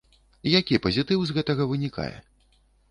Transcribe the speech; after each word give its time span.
Які 0.59 0.79
пазітыў 0.85 1.19
з 1.29 1.37
гэтага 1.39 1.69
вынікае? 1.75 2.13